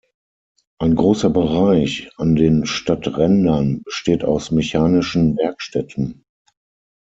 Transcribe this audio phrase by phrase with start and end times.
[0.79, 6.25] Ein großer Bereich an den Stadträndern besteht aus mechanischen Werkstätten.